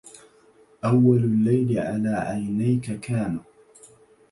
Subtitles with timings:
[0.85, 3.39] أوَّلُ الليل على عينيك, كان